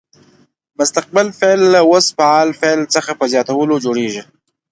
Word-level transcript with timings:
مستقبل 0.79 1.27
فعل 1.39 1.61
له 1.73 1.79
اوس 1.87 2.07
مهال 2.17 2.47
فعل 2.61 2.79
څخه 2.95 3.11
په 3.19 3.25
زیاتولو 3.33 3.75
جوړیږي. 3.85 4.21